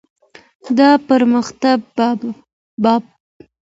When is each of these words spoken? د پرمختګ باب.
د 0.77 0.79
پرمختګ 1.07 1.79
باب. 2.83 3.03